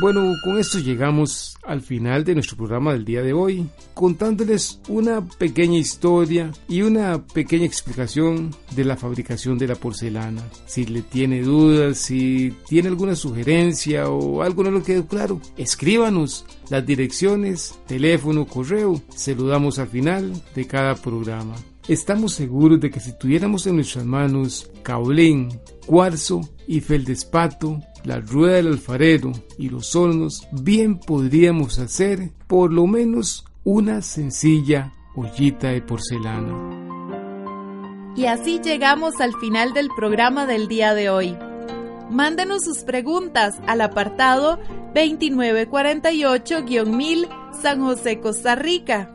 Bueno, 0.00 0.36
con 0.44 0.58
esto 0.58 0.78
llegamos 0.78 1.58
al 1.64 1.80
final 1.80 2.22
de 2.22 2.34
nuestro 2.34 2.56
programa 2.56 2.92
del 2.92 3.04
día 3.04 3.20
de 3.20 3.32
hoy, 3.32 3.68
contándoles 3.94 4.80
una 4.86 5.26
pequeña 5.26 5.76
historia 5.76 6.52
y 6.68 6.82
una 6.82 7.26
pequeña 7.26 7.66
explicación 7.66 8.54
de 8.76 8.84
la 8.84 8.96
fabricación 8.96 9.58
de 9.58 9.66
la 9.66 9.74
porcelana. 9.74 10.44
Si 10.66 10.86
le 10.86 11.02
tiene 11.02 11.42
dudas, 11.42 11.98
si 11.98 12.54
tiene 12.68 12.90
alguna 12.90 13.16
sugerencia 13.16 14.08
o 14.08 14.42
algo 14.42 14.62
no 14.62 14.70
lo 14.70 14.84
quedó 14.84 15.04
claro, 15.08 15.40
escríbanos 15.56 16.46
las 16.70 16.86
direcciones, 16.86 17.76
teléfono, 17.88 18.46
correo, 18.46 19.02
saludamos 19.08 19.80
al 19.80 19.88
final 19.88 20.32
de 20.54 20.64
cada 20.68 20.94
programa. 20.94 21.56
Estamos 21.88 22.34
seguros 22.34 22.78
de 22.80 22.90
que 22.90 23.00
si 23.00 23.16
tuviéramos 23.16 23.66
en 23.66 23.76
nuestras 23.76 24.04
manos 24.04 24.70
caolín, 24.82 25.58
cuarzo 25.86 26.42
y 26.66 26.80
feldespato, 26.80 27.80
la 28.04 28.20
rueda 28.20 28.56
del 28.56 28.66
alfarero 28.68 29.32
y 29.56 29.70
los 29.70 29.96
hornos, 29.96 30.46
bien 30.52 31.00
podríamos 31.00 31.78
hacer 31.78 32.32
por 32.46 32.74
lo 32.74 32.86
menos 32.86 33.46
una 33.64 34.02
sencilla 34.02 34.92
ollita 35.16 35.68
de 35.68 35.80
porcelana. 35.80 36.52
Y 38.16 38.26
así 38.26 38.60
llegamos 38.62 39.18
al 39.22 39.32
final 39.36 39.72
del 39.72 39.88
programa 39.96 40.44
del 40.44 40.68
día 40.68 40.92
de 40.92 41.08
hoy. 41.08 41.34
Mándenos 42.10 42.64
sus 42.64 42.84
preguntas 42.84 43.54
al 43.66 43.80
apartado 43.80 44.58
2948-1000 44.94 47.28
San 47.62 47.80
José, 47.80 48.20
Costa 48.20 48.56
Rica 48.56 49.14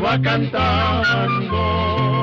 va 0.00 0.18
cantando 0.18 2.19